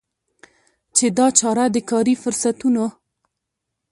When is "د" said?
1.73-1.77